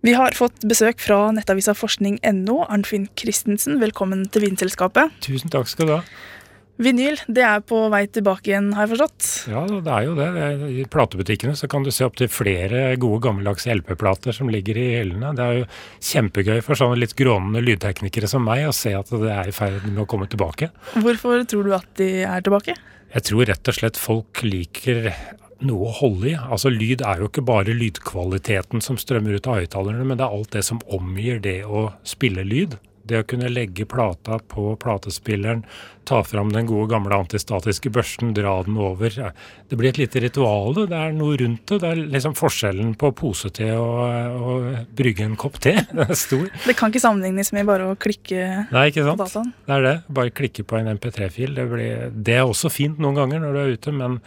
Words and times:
Vi 0.00 0.14
har 0.16 0.32
fått 0.32 0.62
besøk 0.64 1.02
fra 1.04 1.26
nettavisa 1.36 1.74
forskning.no. 1.76 2.54
Arnfinn 2.72 3.10
Christensen, 3.20 3.76
velkommen 3.82 4.22
til 4.32 4.46
Vinselskapet. 4.46 5.12
Tusen 5.20 5.52
takk 5.52 5.68
skal 5.68 5.90
du 5.90 5.92
ha. 5.98 6.04
Vinyl 6.80 7.18
det 7.28 7.42
er 7.44 7.60
på 7.60 7.82
vei 7.92 8.06
tilbake 8.08 8.48
igjen, 8.48 8.70
har 8.72 8.86
jeg 8.86 8.94
forstått? 8.94 9.26
Ja, 9.52 9.66
det 9.68 9.92
er 9.92 10.06
jo 10.06 10.14
det. 10.16 10.28
I 10.72 10.86
platebutikkene 10.88 11.52
så 11.58 11.68
kan 11.68 11.84
du 11.84 11.90
se 11.92 12.06
opptil 12.08 12.30
flere 12.32 12.94
gode 13.02 13.20
gammeldagse 13.26 13.74
LP-plater 13.74 14.32
som 14.32 14.48
ligger 14.48 14.80
i 14.80 14.86
hyllene. 15.02 15.34
Det 15.36 15.44
er 15.44 15.58
jo 15.58 15.66
kjempegøy 16.08 16.62
for 16.64 16.80
sånne 16.80 16.96
litt 17.02 17.12
grånende 17.18 17.60
lydteknikere 17.66 18.30
som 18.32 18.48
meg 18.48 18.70
å 18.70 18.72
se 18.72 18.94
at 18.96 19.12
det 19.12 19.34
er 19.34 19.52
i 19.52 19.56
ferd 19.56 19.84
med 19.90 20.00
å 20.06 20.08
komme 20.08 20.30
tilbake. 20.32 20.70
Hvorfor 20.96 21.44
tror 21.52 21.68
du 21.68 21.76
at 21.76 21.92
de 22.00 22.08
er 22.24 22.48
tilbake? 22.48 22.78
Jeg 23.12 23.28
tror 23.28 23.52
rett 23.52 23.68
og 23.68 23.76
slett 23.76 24.00
folk 24.00 24.40
liker 24.48 25.12
noe 25.66 25.88
å 25.88 25.96
holde 26.00 26.30
i. 26.32 26.36
Altså 26.36 26.72
Lyd 26.72 27.04
er 27.06 27.22
jo 27.22 27.30
ikke 27.30 27.44
bare 27.46 27.76
lydkvaliteten 27.76 28.84
som 28.84 28.98
strømmer 29.00 29.38
ut 29.38 29.48
av 29.50 29.60
høyttalerne, 29.60 30.06
men 30.06 30.20
det 30.20 30.26
er 30.26 30.36
alt 30.36 30.54
det 30.56 30.64
som 30.66 30.82
omgir 30.92 31.42
det 31.44 31.60
å 31.64 31.90
spille 32.06 32.44
lyd. 32.46 32.78
Det 33.06 33.22
å 33.22 33.26
kunne 33.26 33.48
legge 33.50 33.86
plata 33.88 34.36
på 34.50 34.74
platespilleren, 34.80 35.62
ta 36.04 36.20
fram 36.26 36.50
den 36.52 36.66
gode 36.68 36.90
gamle 36.90 37.16
antistatiske 37.22 37.90
børsten, 37.94 38.32
dra 38.36 38.58
den 38.66 38.76
over. 38.80 39.14
Det 39.68 39.78
blir 39.78 39.90
et 39.92 40.00
lite 40.00 40.22
ritual. 40.24 40.74
Det 40.90 40.96
er 40.96 41.14
noe 41.16 41.38
rundt 41.40 41.64
det. 41.70 41.80
Det 41.82 41.90
er 41.90 42.02
liksom 42.16 42.36
forskjellen 42.38 42.92
på 43.00 43.12
posete 43.16 43.70
og, 43.78 44.38
og 44.50 44.68
brygge 44.98 45.24
en 45.26 45.36
kopp 45.40 45.58
te. 45.62 45.76
Den 45.92 46.04
er 46.04 46.18
stor. 46.18 46.46
Det 46.66 46.76
kan 46.78 46.92
ikke 46.92 47.02
sammenlignes 47.02 47.52
med 47.56 47.68
bare 47.70 47.90
å 47.92 47.96
klikke 48.00 48.68
Nei, 48.70 48.86
ikke 48.92 49.06
sant? 49.06 49.20
på 49.20 49.26
dataen? 49.28 49.52
Det 49.66 49.76
er 49.78 49.86
det. 49.86 49.96
Bare 50.20 50.34
klikke 50.42 50.66
på 50.66 50.80
en 50.80 50.92
MP3-fil. 50.96 51.54
Det, 51.56 51.66
det 52.14 52.38
er 52.40 52.46
også 52.46 52.72
fint 52.72 53.00
noen 53.02 53.18
ganger 53.22 53.42
når 53.44 53.54
du 53.56 53.62
er 53.64 53.76
ute, 53.78 53.94
men 53.96 54.20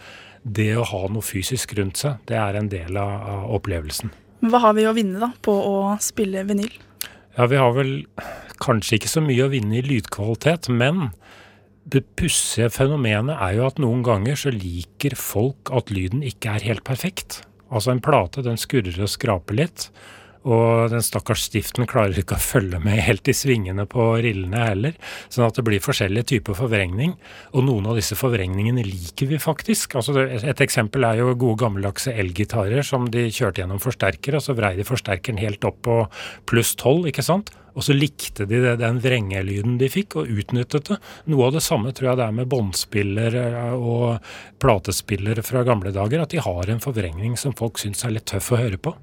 det 0.44 0.70
å 0.76 0.84
ha 0.84 1.06
noe 1.08 1.24
fysisk 1.24 1.72
rundt 1.78 2.00
seg, 2.02 2.18
det 2.28 2.36
er 2.36 2.58
en 2.58 2.68
del 2.72 2.98
av, 3.00 3.46
opplevelsen. 3.56 4.12
Men 4.44 4.52
hva 4.52 4.60
har 4.66 4.74
vi 4.76 4.84
å 4.84 4.92
vinne 4.96 5.20
da 5.22 5.30
på 5.44 5.52
å 5.56 5.76
spille 6.04 6.42
vinyl? 6.44 6.72
Ja, 7.38 7.46
vi 7.50 7.56
har 7.58 7.72
vel 7.74 7.94
kanskje 8.62 8.98
ikke 8.98 9.10
så 9.10 9.22
mye 9.24 9.46
å 9.46 9.52
vinne 9.52 9.78
i 9.78 9.84
lydkvalitet, 9.84 10.68
men 10.72 11.08
det 11.84 12.04
pussige 12.16 12.70
fenomenet 12.72 13.36
er 13.36 13.58
jo 13.58 13.66
at 13.68 13.80
noen 13.82 14.04
ganger 14.06 14.38
så 14.40 14.52
liker 14.54 15.16
folk 15.18 15.72
at 15.74 15.92
lyden 15.92 16.24
ikke 16.24 16.56
er 16.56 16.68
helt 16.70 16.84
perfekt. 16.86 17.42
Altså 17.68 17.92
en 17.92 18.04
plate 18.04 18.44
den 18.46 18.60
skurrer 18.60 18.96
og 19.04 19.10
skraper 19.12 19.58
litt, 19.58 19.88
og 20.44 20.92
den 20.92 21.04
stakkars 21.04 21.46
stiften 21.48 21.88
klarer 21.88 22.18
ikke 22.20 22.36
å 22.36 22.42
følge 22.42 22.80
med 22.84 23.00
helt 23.06 23.28
i 23.30 23.34
svingene 23.36 23.86
på 23.90 24.10
rillene 24.24 24.66
heller. 24.68 24.96
Sånn 25.32 25.46
at 25.46 25.56
det 25.56 25.64
blir 25.64 25.82
forskjellige 25.84 26.34
typer 26.34 26.58
forvrengning. 26.58 27.16
Og 27.56 27.64
noen 27.64 27.88
av 27.88 27.98
disse 27.98 28.18
forvrengningene 28.18 28.84
liker 28.84 29.30
vi 29.30 29.40
faktisk. 29.40 29.96
Altså 29.96 30.26
et 30.36 30.60
eksempel 30.64 31.08
er 31.08 31.22
jo 31.22 31.32
gode 31.32 31.62
gammeldagse 31.64 32.12
elgitarer 32.12 32.84
som 32.84 33.08
de 33.12 33.26
kjørte 33.30 33.62
gjennom 33.62 33.80
forsterker, 33.82 34.36
og 34.36 34.44
så 34.44 34.56
vrei 34.58 34.74
de 34.76 34.86
forsterkeren 34.88 35.40
helt 35.40 35.64
opp 35.64 35.80
på 35.84 36.00
pluss 36.50 36.74
tolv, 36.80 37.08
ikke 37.08 37.24
sant. 37.24 37.54
Og 37.74 37.82
så 37.82 37.96
likte 37.96 38.46
de 38.46 38.60
det, 38.62 38.76
den 38.78 39.00
vrengelyden 39.02 39.78
de 39.80 39.88
fikk, 39.90 40.18
og 40.20 40.30
utnyttet 40.30 40.92
det. 40.92 41.00
Noe 41.32 41.48
av 41.48 41.56
det 41.56 41.64
samme 41.64 41.90
tror 41.96 42.12
jeg 42.12 42.20
det 42.20 42.28
er 42.28 42.36
med 42.36 42.52
båndspiller 42.52 43.38
og 43.74 44.20
platespillere 44.62 45.42
fra 45.42 45.64
gamle 45.66 45.90
dager, 45.94 46.22
at 46.22 46.36
de 46.36 46.44
har 46.44 46.70
en 46.70 46.84
forvrengning 46.84 47.34
som 47.40 47.56
folk 47.56 47.80
syns 47.82 48.04
er 48.06 48.14
litt 48.14 48.28
tøff 48.30 48.52
å 48.54 48.60
høre 48.60 48.78
på. 48.78 48.94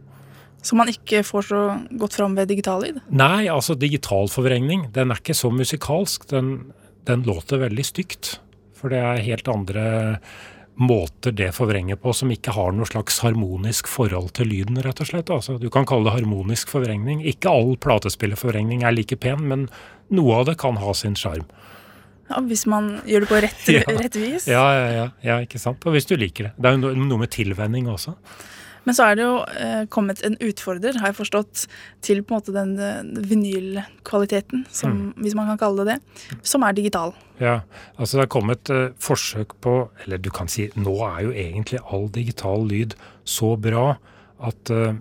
Som 0.62 0.78
man 0.78 0.92
ikke 0.92 1.24
får 1.26 1.48
så 1.50 1.60
godt 1.98 2.14
fram 2.20 2.36
ved 2.38 2.48
digital 2.52 2.84
lyd? 2.86 3.00
Nei, 3.10 3.48
altså 3.50 3.74
digital 3.80 4.28
forvrengning. 4.30 4.92
den 4.94 5.10
er 5.12 5.18
ikke 5.22 5.34
så 5.38 5.50
musikalsk. 5.50 6.28
Den, 6.30 6.72
den 7.10 7.24
låter 7.26 7.58
veldig 7.64 7.86
stygt. 7.88 8.36
For 8.78 8.90
det 8.94 9.00
er 9.02 9.24
helt 9.26 9.48
andre 9.50 10.20
måter 10.82 11.34
det 11.36 11.50
forvrenger 11.54 11.98
på 12.02 12.14
som 12.16 12.32
ikke 12.34 12.54
har 12.56 12.72
noe 12.74 12.88
slags 12.90 13.20
harmonisk 13.22 13.90
forhold 13.92 14.32
til 14.38 14.48
lyden, 14.50 14.80
rett 14.82 15.02
og 15.04 15.10
slett. 15.10 15.30
Altså, 15.34 15.58
du 15.62 15.68
kan 15.74 15.86
kalle 15.86 16.08
det 16.08 16.16
harmonisk 16.16 16.72
forvrengning. 16.74 17.22
Ikke 17.28 17.52
all 17.52 17.76
platespillerforvrengning 17.84 18.82
er 18.88 18.96
like 18.96 19.18
pen, 19.22 19.44
men 19.50 19.68
noe 20.14 20.40
av 20.40 20.48
det 20.50 20.58
kan 20.62 20.80
ha 20.82 20.94
sin 20.98 21.18
sjarm. 21.20 21.46
Ja, 22.32 22.40
Hvis 22.48 22.64
man 22.70 23.02
gjør 23.06 23.26
det 23.26 23.30
på 23.34 23.42
rett, 23.44 23.68
Ja. 23.76 23.84
rett 24.00 24.16
vis. 24.16 24.48
Ja, 24.50 24.64
ja, 24.78 24.88
ja, 24.96 25.06
ja, 25.26 25.38
ikke 25.44 25.60
sant. 25.62 25.84
Og 25.86 25.94
hvis 25.98 26.08
du 26.10 26.16
liker 26.18 26.50
det. 26.50 26.54
Det 26.58 26.70
er 26.72 26.78
jo 26.80 26.96
noe 26.96 27.20
med 27.26 27.30
tilvenning 27.34 27.90
også. 27.92 28.16
Men 28.88 28.98
så 28.98 29.12
er 29.12 29.18
det 29.18 29.26
jo 29.26 29.34
eh, 29.62 29.84
kommet 29.94 30.24
en 30.26 30.38
utfordrer, 30.42 30.98
har 30.98 31.12
jeg 31.12 31.20
forstått, 31.20 31.66
til 32.02 32.24
på 32.26 32.34
en 32.34 32.42
måte 32.42 32.56
den 32.56 32.72
den 32.80 33.28
vinylkvaliteten, 33.30 34.66
som, 34.74 35.12
hvis 35.22 35.36
man 35.38 35.52
kan 35.52 35.60
kalle 35.62 35.86
det 35.86 35.92
det, 35.92 36.38
som 36.48 36.66
er 36.66 36.76
digital. 36.78 37.14
Ja, 37.42 37.62
altså 37.98 38.20
det 38.20 38.26
er 38.26 38.34
kommet 38.38 38.72
eh, 38.74 38.90
forsøk 39.02 39.56
på 39.66 39.76
Eller 40.04 40.22
du 40.22 40.30
kan 40.34 40.50
si 40.52 40.68
nå 40.78 40.94
er 41.08 41.24
jo 41.26 41.32
egentlig 41.34 41.82
all 41.90 42.10
digital 42.14 42.68
lyd 42.70 42.94
så 43.26 43.56
bra 43.58 43.96
at 44.42 44.70
eh, 44.74 45.00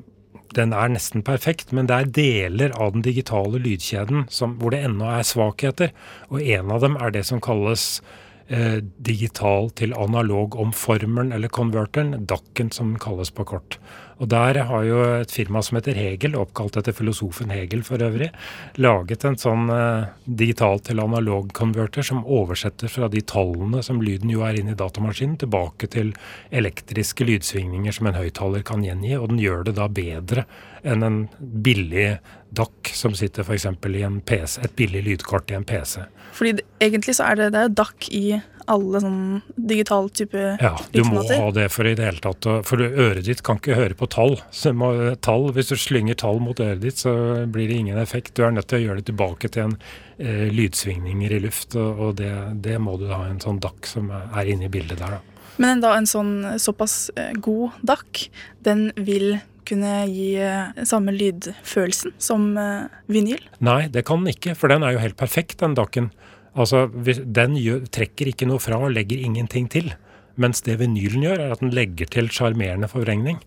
den 0.57 0.73
er 0.75 0.91
nesten 0.91 1.23
perfekt, 1.23 1.71
men 1.77 1.87
det 1.87 1.97
er 1.97 2.15
deler 2.17 2.73
av 2.75 2.97
den 2.97 3.05
digitale 3.07 3.61
lydkjeden 3.63 4.25
som, 4.35 4.57
hvor 4.59 4.75
det 4.75 4.81
ennå 4.83 5.07
er 5.07 5.27
svakheter. 5.27 5.93
Og 6.33 6.43
en 6.43 6.73
av 6.75 6.83
dem 6.83 6.97
er 6.99 7.13
det 7.15 7.23
som 7.29 7.43
kalles 7.45 8.01
eh, 8.01 8.30
digital 8.51 9.71
til 9.79 9.93
analog 9.95 10.57
omformeren, 10.59 11.33
eller 11.33 11.53
konverteren, 11.55 12.27
DAC-en 12.27 12.73
som 12.75 12.95
den 12.95 13.03
kalles 13.03 13.31
på 13.31 13.47
kort. 13.47 13.79
Og 14.21 14.29
der 14.29 14.59
har 14.69 14.85
jo 14.85 14.99
et 15.17 15.33
firma 15.33 15.63
som 15.65 15.79
heter 15.79 15.97
Hegel, 15.97 16.37
oppkalt 16.37 16.77
etter 16.77 16.93
filosofen 16.97 17.53
Hegel 17.55 17.81
for 17.87 18.03
øvrig, 18.05 18.29
laget 18.77 19.25
en 19.25 19.39
sånn 19.41 19.71
eh, 19.73 20.11
digital 20.25 20.83
til 20.85 21.01
analog 21.01 21.49
konverter 21.57 22.05
som 22.05 22.21
oversetter 22.29 22.93
fra 22.93 23.09
de 23.13 23.23
tallene 23.25 23.81
som 23.87 24.03
lyden 24.05 24.33
jo 24.33 24.45
er 24.45 24.61
inne 24.61 24.75
i 24.75 24.79
datamaskinen, 24.79 25.39
tilbake 25.41 25.89
til 25.95 26.13
elektriske 26.53 27.25
lydsvingninger 27.25 27.97
som 27.97 28.11
en 28.11 28.21
høyttaler 28.21 28.67
kan 28.67 28.85
gjengi, 28.85 29.17
og 29.17 29.33
den 29.33 29.41
gjør 29.41 29.65
det 29.71 29.79
da 29.81 29.89
bedre 29.89 30.45
enn 30.85 31.05
en 31.05 31.19
billig 31.41 32.13
DAC 32.57 32.93
som 32.97 33.17
sitter 33.17 33.47
f.eks. 33.47 33.67
i 33.67 34.05
en 34.05 34.21
PC, 34.21 34.61
et 34.65 34.77
billig 34.77 35.05
lydkort 35.07 35.53
i 35.53 35.57
en 35.57 35.65
PC. 35.65 36.05
Fordi 36.37 36.59
egentlig 36.83 37.17
så 37.17 37.31
er 37.31 37.41
det, 37.41 37.53
det 37.57 37.65
er 37.65 37.77
DAC 37.81 38.09
i 38.13 38.25
alle 38.71 39.01
sånn 39.03 39.23
digital 39.57 40.11
type 40.15 40.43
Ja, 40.61 40.75
du 40.93 41.03
må 41.09 41.23
ha 41.29 41.51
det 41.55 41.69
for 41.73 41.89
i 41.89 41.95
det 41.99 42.07
hele 42.07 42.23
tatt. 42.25 42.49
For 42.69 42.83
øret 42.83 43.25
ditt 43.29 43.43
kan 43.47 43.61
ikke 43.61 43.79
høre 43.79 43.97
på 43.99 44.09
tall. 44.11 44.37
Må, 44.77 44.93
tall. 45.25 45.49
Hvis 45.57 45.73
du 45.73 45.77
slynger 45.81 46.19
tall 46.21 46.43
mot 46.43 46.61
øret 46.61 46.83
ditt, 46.85 47.01
så 47.03 47.15
blir 47.51 47.71
det 47.71 47.81
ingen 47.81 48.01
effekt. 48.01 48.35
Du 48.37 48.45
er 48.47 48.55
nødt 48.55 48.71
til 48.71 48.81
å 48.81 48.85
gjøre 48.85 49.03
det 49.03 49.09
tilbake 49.13 49.51
til 49.53 49.69
en 49.69 49.77
eh, 50.19 50.47
lydsvingninger 50.53 51.37
i 51.37 51.43
luft, 51.47 51.77
og, 51.79 52.07
og 52.07 52.17
det, 52.21 52.33
det 52.65 52.79
må 52.83 52.99
du 53.01 53.09
ha 53.13 53.25
en 53.29 53.43
sånn 53.43 53.61
DAC 53.63 53.93
som 53.95 54.13
er 54.15 54.51
inne 54.51 54.69
i 54.69 54.73
bildet 54.73 55.01
der, 55.03 55.19
da. 55.19 55.27
Men 55.61 55.83
da 55.83 55.93
en 55.99 56.09
sånn 56.09 56.35
såpass 56.63 57.11
eh, 57.21 57.35
god 57.37 57.77
DAC, 57.85 58.29
den 58.65 58.89
vil 58.97 59.35
kunne 59.69 60.05
gi 60.11 60.33
eh, 60.41 60.85
samme 60.89 61.15
lydfølelsen 61.15 62.17
som 62.23 62.51
eh, 62.59 62.89
vinyl. 63.13 63.43
Nei, 63.65 63.85
det 63.93 64.07
kan 64.09 64.25
den 64.25 64.35
ikke, 64.35 64.57
for 64.59 64.73
den 64.73 64.87
er 64.87 64.97
jo 64.97 65.05
helt 65.05 65.19
perfekt, 65.21 65.61
den 65.63 65.77
DAC-en. 65.79 66.11
Altså, 66.59 66.87
den 66.91 67.59
trekker 67.95 68.33
ikke 68.33 68.49
noe 68.51 68.63
fra 68.63 68.81
og 68.83 68.95
legger 68.95 69.23
ingenting 69.23 69.69
til. 69.71 69.93
Mens 70.41 70.65
det 70.67 70.79
vinylen 70.81 71.27
gjør, 71.27 71.43
er 71.45 71.53
at 71.55 71.63
den 71.63 71.75
legger 71.75 72.09
til 72.11 72.31
sjarmerende 72.33 72.89
forvrengning. 72.91 73.39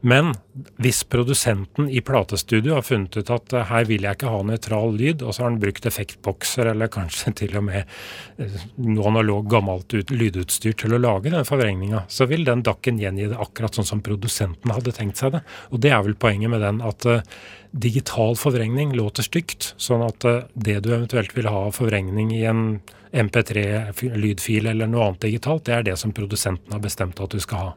Men 0.00 0.30
hvis 0.78 1.00
produsenten 1.10 1.88
i 1.90 2.00
platestudio 2.06 2.76
har 2.76 2.84
funnet 2.86 3.16
ut 3.18 3.30
at 3.34 3.54
eh, 3.56 3.66
her 3.66 3.86
vil 3.88 4.04
jeg 4.06 4.18
ikke 4.18 4.30
ha 4.30 4.40
nøytral 4.46 4.92
lyd, 4.94 5.24
og 5.24 5.34
så 5.34 5.42
har 5.42 5.50
han 5.50 5.60
brukt 5.62 5.88
effektbokser 5.90 6.70
eller 6.70 6.90
kanskje 6.92 7.32
til 7.40 7.56
og 7.58 7.64
med 7.66 7.80
eh, 8.38 8.58
noe 8.86 9.08
analog 9.10 9.48
gammelt 9.50 9.96
lydutstyr 10.12 10.76
til 10.78 10.94
å 10.94 11.00
lage 11.02 11.32
den 11.34 11.46
forvrengninga, 11.48 12.04
så 12.06 12.28
vil 12.30 12.46
den 12.46 12.62
DAC-en 12.66 13.00
gjengi 13.02 13.30
det 13.32 13.40
akkurat 13.42 13.74
sånn 13.78 13.88
som 13.88 14.02
produsenten 14.04 14.74
hadde 14.74 14.94
tenkt 14.94 15.18
seg 15.18 15.34
det. 15.34 15.42
Og 15.72 15.82
det 15.82 15.90
er 15.94 16.04
vel 16.06 16.14
poenget 16.18 16.52
med 16.52 16.62
den 16.62 16.78
at 16.86 17.08
eh, 17.10 17.24
digital 17.74 18.38
forvrengning 18.38 18.94
låter 18.96 19.26
stygt, 19.26 19.72
sånn 19.82 20.06
at 20.06 20.24
det 20.54 20.78
du 20.86 20.92
eventuelt 20.94 21.34
vil 21.36 21.50
ha 21.50 21.66
av 21.66 21.74
forvrengning 21.76 22.30
i 22.32 22.46
en 22.48 22.62
MP3-lydfil 23.12 24.70
eller 24.70 24.88
noe 24.88 25.10
annet 25.10 25.26
digitalt, 25.26 25.66
det 25.66 25.74
er 25.74 25.84
det 25.90 25.98
som 26.00 26.14
produsenten 26.16 26.72
har 26.72 26.80
bestemt 26.84 27.20
at 27.20 27.34
du 27.34 27.42
skal 27.44 27.66
ha. 27.66 27.74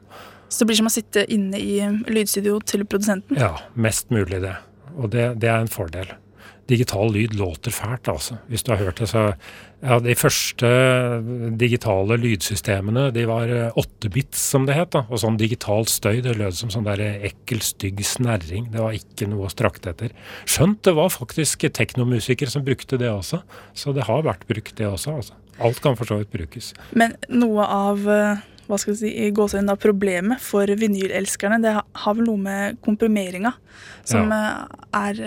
Så 0.52 0.62
det 0.62 0.72
blir 0.72 0.82
som 0.82 0.90
å 0.90 0.94
sitte 0.94 1.24
inne 1.32 1.60
i 1.64 1.78
lydstudio 2.12 2.58
til 2.68 2.84
produsenten. 2.86 3.40
Ja, 3.40 3.54
mest 3.80 4.12
mulig 4.12 4.42
det. 4.44 4.58
Og 4.98 5.14
det, 5.14 5.30
det 5.40 5.48
er 5.48 5.64
en 5.64 5.72
fordel. 5.72 6.12
Digital 6.72 7.10
lyd 7.12 7.34
låter 7.40 7.72
fælt, 7.74 8.08
altså. 8.12 8.38
Hvis 8.52 8.64
du 8.64 8.70
har 8.74 8.80
hørt 8.84 9.00
det, 9.02 9.10
så 9.12 9.32
Ja, 9.82 9.96
de 9.98 10.14
første 10.14 10.68
digitale 11.58 12.14
lydsystemene, 12.22 13.08
de 13.16 13.24
var 13.26 13.50
eh, 13.50 13.72
åtte-bits, 13.82 14.44
som 14.52 14.68
det 14.68 14.76
het. 14.78 14.92
da, 14.94 15.02
Og 15.10 15.24
sånn 15.24 15.40
digital 15.40 15.88
støy, 15.90 16.20
det 16.22 16.36
lød 16.38 16.54
som 16.54 16.70
sånn 16.70 16.86
der 16.86 17.02
ekkel, 17.26 17.64
stygg 17.66 18.04
snerring. 18.06 18.70
Det 18.72 18.84
var 18.84 18.94
ikke 18.94 19.26
noe 19.32 19.48
å 19.48 19.52
strakte 19.52 19.90
etter. 19.96 20.14
Skjønt 20.46 20.84
det 20.86 20.94
var 21.00 21.10
faktisk 21.10 21.66
teknomusikere 21.74 22.54
som 22.54 22.64
brukte 22.68 23.00
det 23.02 23.10
også. 23.10 23.42
Så 23.74 23.96
det 23.98 24.06
har 24.06 24.22
vært 24.28 24.46
brukt, 24.52 24.76
det 24.78 24.86
også. 24.86 25.18
altså. 25.18 25.40
Alt 25.62 25.82
kan 25.82 25.98
for 25.98 26.10
så 26.10 26.22
vidt 26.22 26.32
brukes. 26.34 26.72
Men 26.94 27.18
noe 27.34 27.66
av 27.66 28.06
eh, 28.10 28.46
hva 28.72 28.80
skal 28.80 28.96
vi 28.96 29.00
si, 29.02 29.12
inn 29.28 29.68
da, 29.68 29.76
problemet 29.76 30.40
for 30.44 30.70
vinylelskerne, 30.80 31.60
det 31.64 31.76
har 31.76 32.16
vel 32.16 32.28
noe 32.30 32.40
med 32.40 32.80
komprimeringa 32.86 33.52
som, 34.08 34.32
ja. 34.32 34.68
er, 34.96 35.20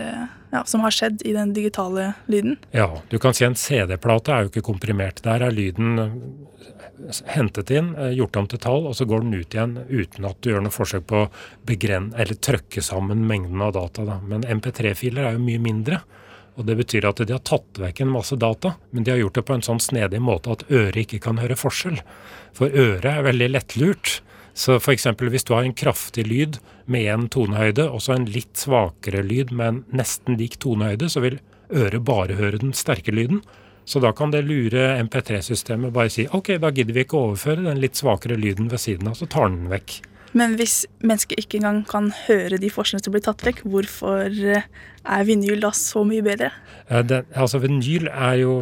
ja, 0.55 0.65
som 0.65 0.85
har 0.85 0.95
skjedd 0.95 1.23
i 1.29 1.35
den 1.37 1.53
digitale 1.57 2.15
lyden. 2.33 2.57
Ja, 2.73 2.89
du 3.11 3.19
kan 3.23 3.37
si 3.37 3.45
en 3.47 3.59
CD-plate 3.59 4.33
er 4.33 4.47
jo 4.47 4.53
ikke 4.53 4.65
komprimert. 4.73 5.23
Der 5.27 5.45
er 5.45 5.55
lyden 5.55 6.01
hentet 7.27 7.71
inn, 7.75 7.93
gjort 8.15 8.37
om 8.41 8.49
til 8.49 8.61
tall, 8.63 8.87
og 8.89 8.97
så 8.97 9.07
går 9.09 9.25
den 9.25 9.37
ut 9.37 9.55
igjen 9.55 9.77
uten 9.89 10.29
at 10.29 10.41
du 10.41 10.51
gjør 10.53 10.65
noe 10.65 10.75
forsøk 10.75 11.07
på 11.11 11.25
å 11.25 11.31
begren 11.67 12.13
eller 12.17 12.39
trøkke 12.39 12.83
sammen 12.85 13.27
mengden 13.29 13.63
av 13.65 13.75
data. 13.77 14.07
Da. 14.09 14.21
Men 14.25 14.47
MP3-filer 14.57 15.29
er 15.29 15.37
jo 15.37 15.45
mye 15.45 15.63
mindre. 15.63 16.01
Og 16.55 16.67
Det 16.67 16.77
betyr 16.79 17.09
at 17.09 17.19
de 17.19 17.35
har 17.35 17.43
tatt 17.43 17.81
vekk 17.83 18.05
en 18.05 18.13
masse 18.15 18.37
data, 18.39 18.77
men 18.95 19.05
de 19.05 19.11
har 19.11 19.19
gjort 19.19 19.41
det 19.41 19.47
på 19.49 19.57
en 19.57 19.67
sånn 19.67 19.83
snedig 19.83 20.21
måte 20.23 20.53
at 20.55 20.63
øret 20.71 21.01
ikke 21.03 21.23
kan 21.27 21.41
høre 21.43 21.59
forskjell. 21.59 21.99
For 22.55 22.71
øret 22.71 23.11
er 23.11 23.27
veldig 23.27 23.51
lettlurt. 23.57 24.21
Så 24.55 24.77
f.eks. 24.79 25.09
hvis 25.19 25.47
du 25.49 25.53
har 25.57 25.67
en 25.67 25.75
kraftig 25.75 26.29
lyd 26.29 26.61
med 26.87 27.09
én 27.11 27.27
tonehøyde, 27.27 27.89
og 27.91 28.05
så 28.05 28.15
en 28.15 28.29
litt 28.31 28.55
svakere 28.55 29.25
lyd 29.27 29.51
med 29.51 29.67
en 29.67 29.83
nesten 29.99 30.39
lik 30.39 30.61
tonehøyde, 30.63 31.11
så 31.11 31.25
vil 31.25 31.41
øret 31.75 32.07
bare 32.07 32.39
høre 32.39 32.63
den 32.63 32.75
sterke 32.77 33.11
lyden. 33.11 33.43
Så 33.85 33.99
da 34.01 34.15
kan 34.17 34.31
det 34.31 34.47
lure 34.47 34.95
MP3-systemet 35.03 35.93
bare 35.93 36.13
si 36.13 36.29
ok, 36.31 36.55
da 36.63 36.71
gidder 36.73 36.95
vi 36.95 37.03
ikke 37.05 37.19
å 37.19 37.33
overføre 37.33 37.67
den 37.67 37.83
litt 37.83 37.99
svakere 37.99 38.39
lyden 38.39 38.71
ved 38.71 38.81
siden 38.81 39.11
av, 39.11 39.19
så 39.19 39.27
tar 39.27 39.51
den 39.51 39.67
vekk. 39.73 39.99
Men 40.35 40.57
hvis 40.59 40.83
mennesker 41.07 41.39
ikke 41.39 41.61
engang 41.61 41.85
kan 41.87 42.11
høre 42.25 42.59
de 42.59 42.71
forskjellene 42.73 43.07
som 43.07 43.15
blir 43.15 43.25
tatt 43.25 43.45
vekk, 43.47 43.63
hvorfor 43.71 44.27
eh, 44.31 44.67
er 45.05 45.29
vinyl 45.29 45.63
da 45.63 45.71
så 45.77 46.03
mye 46.07 46.25
bedre? 46.27 46.51
Den, 46.91 47.29
altså 47.39 47.61
Vinyl 47.63 48.11
er 48.11 48.41
jo 48.43 48.57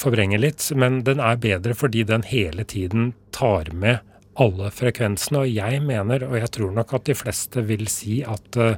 forvrenger 0.00 0.40
litt, 0.40 0.64
men 0.78 1.02
den 1.06 1.20
er 1.22 1.38
bedre 1.40 1.76
fordi 1.76 2.06
den 2.08 2.24
hele 2.26 2.64
tiden 2.66 3.12
tar 3.36 3.70
med 3.76 4.00
alle 4.40 4.70
frekvensene. 4.74 5.44
Og 5.44 5.52
jeg 5.52 5.82
mener, 5.84 6.26
og 6.28 6.38
jeg 6.40 6.52
tror 6.56 6.72
nok 6.74 6.96
at 6.96 7.06
de 7.08 7.18
fleste 7.18 7.62
vil 7.68 7.86
si, 7.92 8.22
at 8.26 8.58
uh, 8.58 8.74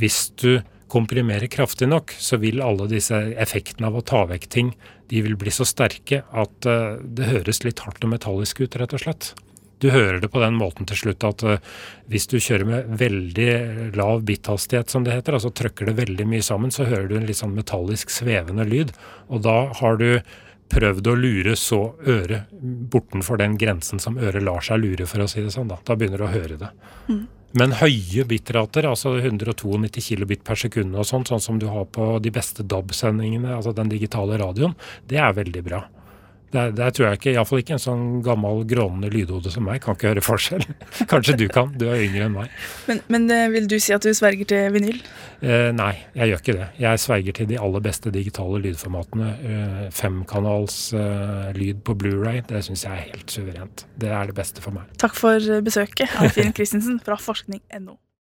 hvis 0.00 0.30
du 0.40 0.58
komprimerer 0.90 1.50
kraftig 1.50 1.88
nok, 1.90 2.14
så 2.22 2.38
vil 2.42 2.62
alle 2.62 2.88
disse 2.90 3.18
effektene 3.38 3.90
av 3.90 3.98
å 3.98 4.04
ta 4.06 4.24
vekk 4.30 4.46
ting, 4.50 4.72
de 5.10 5.22
vil 5.22 5.36
bli 5.38 5.52
så 5.54 5.66
sterke 5.66 6.22
at 6.30 6.70
uh, 6.70 6.98
det 6.98 7.30
høres 7.30 7.62
litt 7.66 7.82
hardt 7.86 8.06
og 8.06 8.14
metallisk 8.14 8.64
ut, 8.64 8.78
rett 8.78 8.96
og 8.96 9.02
slett. 9.02 9.34
Du 9.82 9.90
hører 9.92 10.22
det 10.22 10.30
på 10.32 10.40
den 10.40 10.56
måten 10.56 10.88
til 10.88 10.98
slutt 11.02 11.26
at 11.28 11.44
uh, 11.44 11.58
hvis 12.10 12.28
du 12.32 12.38
kjører 12.40 12.68
med 12.68 12.96
veldig 13.02 13.50
lav 13.98 14.24
bithastighet, 14.28 14.90
som 14.92 15.04
det 15.04 15.16
heter, 15.16 15.36
altså 15.36 15.52
trykker 15.52 15.90
det 15.90 15.98
veldig 16.00 16.26
mye 16.30 16.44
sammen, 16.44 16.72
så 16.72 16.88
hører 16.88 17.10
du 17.10 17.16
en 17.18 17.28
litt 17.28 17.40
sånn 17.42 17.56
metallisk 17.56 18.12
svevende 18.14 18.64
lyd. 18.68 18.94
Og 19.28 19.44
da 19.44 19.58
har 19.80 20.00
du 20.00 20.10
prøvd 20.72 21.06
å 21.06 21.14
lure 21.14 21.54
så 21.58 21.80
øret 22.08 22.50
bortenfor 22.90 23.38
den 23.38 23.54
grensen 23.60 24.02
som 24.02 24.18
øret 24.18 24.42
lar 24.42 24.64
seg 24.66 24.82
lure, 24.82 25.06
for 25.06 25.22
å 25.22 25.30
si 25.30 25.44
det 25.44 25.54
sånn. 25.54 25.70
Da, 25.70 25.78
da 25.86 25.96
begynner 25.98 26.24
du 26.24 26.26
å 26.26 26.32
høre 26.32 26.58
det. 26.60 26.72
Mm. 27.10 27.24
Men 27.56 27.76
høye 27.78 28.24
bitrater, 28.28 28.88
altså 28.88 29.14
192 29.16 30.02
kilobit 30.04 30.42
per 30.44 30.58
sekund 30.60 30.96
og 30.98 31.06
sånn, 31.08 31.24
sånn 31.28 31.40
som 31.40 31.60
du 31.60 31.68
har 31.72 31.86
på 31.88 32.16
de 32.20 32.32
beste 32.34 32.66
DAB-sendingene, 32.66 33.54
altså 33.56 33.72
den 33.76 33.92
digitale 33.92 34.36
radioen, 34.42 34.74
det 35.08 35.22
er 35.22 35.36
veldig 35.36 35.62
bra. 35.64 35.84
Der, 36.54 36.70
der 36.70 36.92
tror 36.94 37.08
jeg 37.08 37.18
ikke, 37.18 37.32
iallfall 37.34 37.60
ikke 37.60 37.74
en 37.74 37.82
sånn 37.82 38.04
gammel 38.24 38.62
grånende 38.70 39.10
lydhode 39.10 39.50
som 39.50 39.66
meg, 39.66 39.80
kan 39.82 39.96
ikke 39.96 40.12
høre 40.12 40.22
forskjell. 40.22 40.62
Kanskje 41.10 41.34
du 41.40 41.46
kan, 41.52 41.72
du 41.74 41.88
er 41.90 42.04
yngre 42.04 42.28
enn 42.28 42.36
meg. 42.36 42.54
Men, 42.86 43.02
men 43.12 43.26
eh, 43.34 43.48
vil 43.52 43.66
du 43.70 43.76
si 43.82 43.94
at 43.96 44.06
du 44.06 44.12
sverger 44.14 44.48
til 44.52 44.70
vinyl? 44.76 45.02
Eh, 45.42 45.72
nei, 45.74 45.92
jeg 46.14 46.30
gjør 46.30 46.44
ikke 46.44 46.56
det. 46.60 46.70
Jeg 46.84 47.02
sverger 47.02 47.38
til 47.40 47.50
de 47.50 47.60
aller 47.66 47.84
beste 47.88 48.14
digitale 48.14 48.62
lydformatene. 48.68 49.32
Eh, 49.50 49.84
femkanals 49.96 50.78
eh, 50.96 51.50
lyd 51.58 51.82
på 51.86 51.98
Blu-ray, 51.98 52.44
det 52.46 52.62
syns 52.68 52.86
jeg 52.86 52.94
er 52.94 53.06
helt 53.10 53.38
suverent. 53.38 53.86
Det 53.98 54.14
er 54.14 54.30
det 54.30 54.38
beste 54.38 54.64
for 54.64 54.76
meg. 54.76 54.88
Takk 55.02 55.18
for 55.18 55.62
besøket, 55.66 56.14
Alfinn 56.22 56.54
Christensen 56.56 57.02
fra 57.02 57.18
forskning.no. 57.20 57.98